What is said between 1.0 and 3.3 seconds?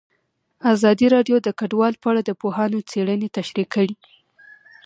راډیو د کډوال په اړه د پوهانو څېړنې